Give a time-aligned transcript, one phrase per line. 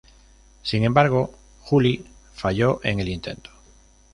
[0.63, 2.03] Sin embargo Juli
[2.33, 3.51] falló en el intento.